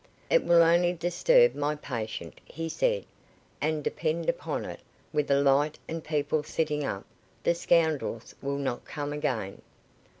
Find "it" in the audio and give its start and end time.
0.31-0.43, 4.65-4.79